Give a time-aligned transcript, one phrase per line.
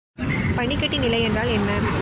[0.57, 1.81] பனிக்கட்டிநிலை என்றால் என்ன?